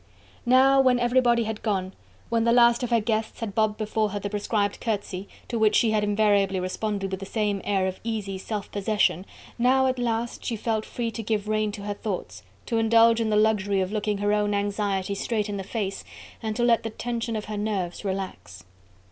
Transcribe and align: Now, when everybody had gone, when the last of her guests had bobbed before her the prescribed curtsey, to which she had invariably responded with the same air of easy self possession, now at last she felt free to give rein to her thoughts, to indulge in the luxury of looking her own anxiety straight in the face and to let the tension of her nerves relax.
Now, 0.47 0.81
when 0.81 0.97
everybody 0.99 1.43
had 1.43 1.61
gone, 1.61 1.93
when 2.29 2.43
the 2.43 2.51
last 2.51 2.81
of 2.81 2.89
her 2.89 2.99
guests 2.99 3.39
had 3.39 3.53
bobbed 3.53 3.77
before 3.77 4.09
her 4.09 4.19
the 4.19 4.31
prescribed 4.31 4.79
curtsey, 4.81 5.29
to 5.47 5.59
which 5.59 5.75
she 5.75 5.91
had 5.91 6.03
invariably 6.03 6.59
responded 6.59 7.11
with 7.11 7.19
the 7.19 7.25
same 7.27 7.61
air 7.63 7.85
of 7.85 7.99
easy 8.03 8.39
self 8.39 8.71
possession, 8.71 9.27
now 9.59 9.85
at 9.85 9.99
last 9.99 10.43
she 10.43 10.55
felt 10.55 10.85
free 10.87 11.11
to 11.11 11.21
give 11.21 11.47
rein 11.47 11.71
to 11.73 11.83
her 11.83 11.93
thoughts, 11.93 12.41
to 12.65 12.79
indulge 12.79 13.21
in 13.21 13.29
the 13.29 13.35
luxury 13.37 13.79
of 13.79 13.91
looking 13.91 14.17
her 14.17 14.33
own 14.33 14.55
anxiety 14.55 15.13
straight 15.13 15.47
in 15.49 15.57
the 15.57 15.63
face 15.63 16.03
and 16.41 16.55
to 16.55 16.63
let 16.63 16.81
the 16.81 16.89
tension 16.89 17.35
of 17.35 17.45
her 17.45 17.55
nerves 17.57 18.03
relax. 18.03 18.63